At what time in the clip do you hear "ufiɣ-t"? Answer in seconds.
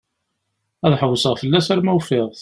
1.97-2.39